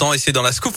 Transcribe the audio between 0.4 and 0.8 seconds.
la scoop.